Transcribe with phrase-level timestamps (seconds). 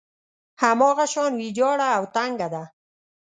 [0.61, 2.63] هماغه شان ويجاړه او تنګه ده.